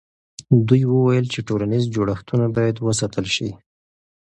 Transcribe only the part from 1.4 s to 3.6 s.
ټولنیز جوړښتونه باید وساتل سي.